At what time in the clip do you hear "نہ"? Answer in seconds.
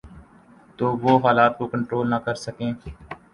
2.09-2.19